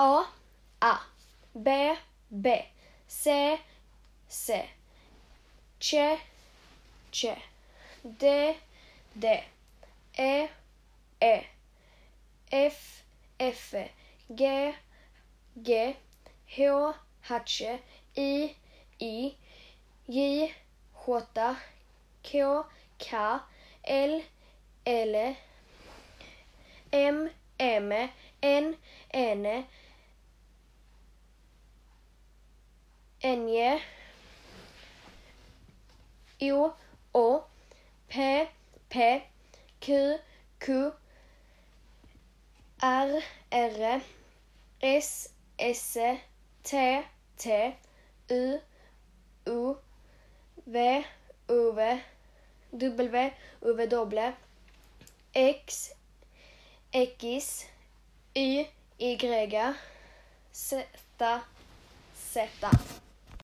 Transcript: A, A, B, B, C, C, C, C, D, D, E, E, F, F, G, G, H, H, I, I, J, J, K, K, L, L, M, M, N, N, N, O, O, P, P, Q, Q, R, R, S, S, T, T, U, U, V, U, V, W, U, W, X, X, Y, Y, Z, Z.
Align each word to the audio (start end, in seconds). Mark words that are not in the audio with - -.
A, 0.00 0.24
A, 0.80 1.00
B, 1.60 1.92
B, 2.30 2.64
C, 3.08 3.58
C, 4.28 4.62
C, 5.80 6.16
C, 7.10 7.34
D, 8.04 8.56
D, 9.18 9.40
E, 10.16 10.46
E, 11.20 11.40
F, 12.52 13.02
F, 13.40 13.74
G, 14.32 14.72
G, 15.60 15.96
H, 16.46 16.94
H, 17.28 17.62
I, 18.16 18.54
I, 19.02 19.34
J, 20.08 20.54
J, 21.04 21.56
K, 22.22 22.62
K, 22.98 23.40
L, 23.84 24.22
L, 24.86 25.36
M, 26.92 27.30
M, 27.58 27.92
N, 28.40 28.76
N, 29.12 29.64
N, 33.20 33.48
O, 36.40 36.72
O, 37.12 37.44
P, 38.08 38.48
P, 38.88 39.22
Q, 39.80 40.18
Q, 40.60 40.92
R, 42.80 43.20
R, 43.50 44.00
S, 44.80 45.28
S, 45.58 45.98
T, 46.62 47.02
T, 47.36 47.74
U, 48.30 48.60
U, 49.46 49.76
V, 50.64 51.04
U, 51.48 51.72
V, 51.72 52.00
W, 52.72 53.30
U, 53.62 53.86
W, 53.88 54.32
X, 55.34 55.92
X, 56.92 57.66
Y, 58.36 58.68
Y, 59.00 59.74
Z, 60.54 60.84
Z. 62.14 63.07